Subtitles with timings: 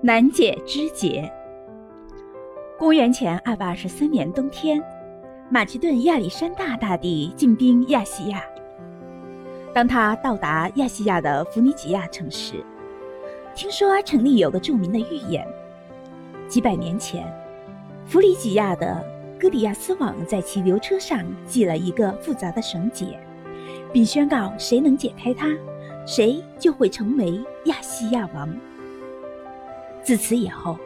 [0.00, 1.28] 难解之结。
[2.78, 4.80] 公元前二百二十三年冬天，
[5.50, 8.40] 马其顿亚历山大大帝进兵亚细亚。
[9.74, 12.64] 当他到达亚细亚的弗尼吉亚城时，
[13.56, 15.44] 听说城里有个著名的预言：
[16.46, 17.26] 几百年前，
[18.06, 19.04] 弗里吉亚的
[19.36, 23.18] 哥里亚斯王在其牛车上系了一个复杂的绳结，
[23.92, 25.48] 并宣告谁能解开它，
[26.06, 28.48] 谁就会成为亚细亚王。
[30.08, 30.78] 自此以后，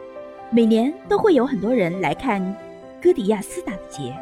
[0.51, 2.43] 每年都会有很多人来看
[3.01, 4.13] 哥迪亚斯打的结，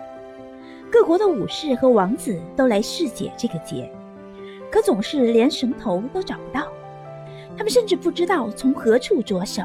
[0.92, 3.92] 各国的武士和王子都来试解这个结，
[4.72, 6.68] 可总是连绳头都找不到。
[7.58, 9.64] 他们甚至不知道从何处着手，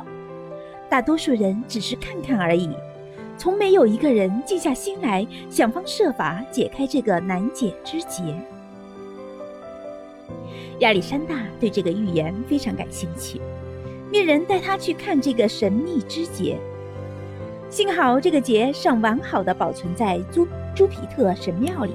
[0.89, 2.71] 大多数人只是看看而已，
[3.37, 8.23] 从没有一个人静下心来想方设法解开这个难解之结。
[10.79, 13.39] 亚历山大对这个预言非常感兴趣。
[14.17, 16.59] 一人带他去看这个神秘之节。
[17.69, 21.93] 幸好这个节尚完好的保存在朱朱皮特神庙里。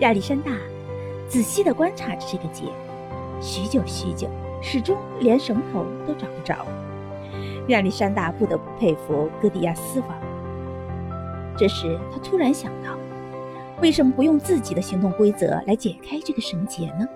[0.00, 0.50] 亚历山大
[1.28, 2.64] 仔细地观察着这个节，
[3.40, 4.28] 许久许久，
[4.60, 6.66] 始终连绳头都找不着。
[7.68, 10.08] 亚历山大不得不佩服哥迪亚斯王。
[11.56, 12.98] 这时，他突然想到，
[13.80, 17.06] 为什么不用自己的行动规则来解开这个绳结呢？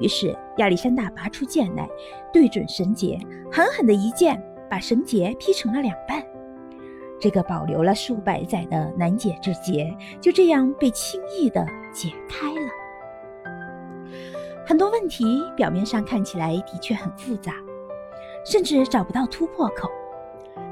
[0.00, 1.88] 于是亚历山大拔出剑来，
[2.32, 3.18] 对准绳结，
[3.50, 6.22] 狠狠的一剑，把绳结劈成了两半。
[7.20, 12.70] 这个保留了数百载的难解之结，就这样被轻易的解开了。
[14.64, 17.54] 很多问题表面上看起来的确很复杂，
[18.44, 19.90] 甚至找不到突破口，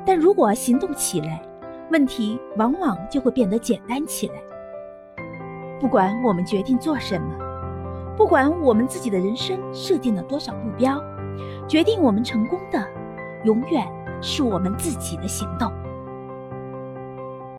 [0.04, 1.42] 但如果行动起来，
[1.91, 4.34] 问题往往就会变得简单起来。
[5.80, 7.45] 不管我们决定做什么。
[8.17, 11.03] 不管我们自己的人生设定了多少目标，
[11.69, 12.83] 决定我们成功的，
[13.45, 13.86] 永远
[14.22, 15.70] 是我们自己的行动。